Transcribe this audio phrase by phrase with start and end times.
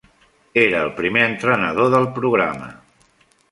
[0.61, 2.73] Era el primer entrenador del programa.